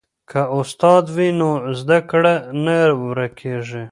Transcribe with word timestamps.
که 0.29 0.41
استاد 0.59 1.05
وي 1.15 1.29
نو 1.39 1.49
زده 1.79 1.99
کړه 2.09 2.33
نه 2.65 2.75
ورکیږي. 3.07 3.83